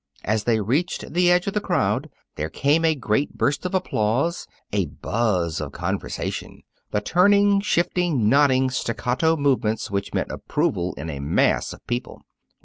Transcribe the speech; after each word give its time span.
As 0.23 0.45
they 0.45 0.59
reached 0.59 1.13
the 1.13 1.29
edge 1.29 1.45
of 1.45 1.53
the 1.53 1.61
crowd, 1.61 2.09
there 2.35 2.49
came 2.49 2.83
a 2.83 2.95
great 2.95 3.37
burst 3.37 3.67
of 3.67 3.75
applause, 3.75 4.47
a 4.73 4.87
buzz 4.87 5.61
of 5.61 5.73
conversation, 5.73 6.63
the 6.89 7.01
turning, 7.01 7.61
shifting, 7.61 8.27
nodding, 8.27 8.71
staccato 8.71 9.37
movements 9.37 9.91
which 9.91 10.11
mean 10.11 10.25
approval 10.31 10.95
in 10.95 11.11
a 11.11 11.19
mass 11.19 11.71
of 11.71 11.85
people. 11.85 12.23